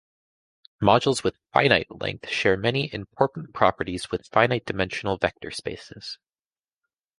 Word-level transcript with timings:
Modules 0.81 1.23
with 1.23 1.37
"finite" 1.53 1.85
length 1.91 2.27
share 2.27 2.57
many 2.57 2.91
important 2.91 3.53
properties 3.53 4.09
with 4.09 4.25
finite-dimensional 4.25 5.17
vector 5.19 5.51
spaces. 5.51 6.17